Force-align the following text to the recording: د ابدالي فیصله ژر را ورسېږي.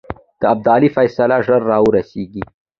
د 0.41 0.43
ابدالي 0.53 0.89
فیصله 0.95 1.37
ژر 1.45 1.61
را 1.71 1.77
ورسېږي. 1.83 2.43